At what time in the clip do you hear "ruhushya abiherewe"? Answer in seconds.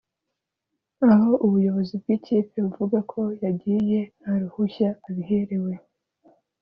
4.41-5.73